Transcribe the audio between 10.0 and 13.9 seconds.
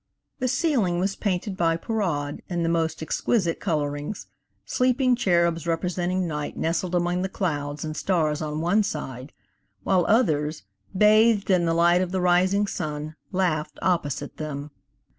others, bathed in the light of the rising sun, laughed